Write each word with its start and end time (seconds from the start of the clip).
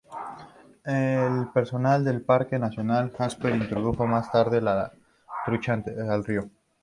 El 0.83 1.49
personal 1.53 2.03
del 2.03 2.21
Parque 2.23 2.57
Nacional 2.57 3.11
Jasper 3.15 3.53
introdujo 3.53 4.07
más 4.07 4.31
tarde 4.31 4.59
la 4.59 4.91
trucha 5.45 5.77
de 5.77 6.21
río. 6.23 6.49